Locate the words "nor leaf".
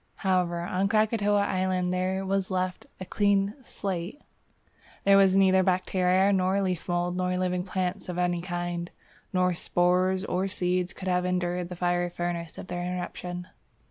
6.33-6.87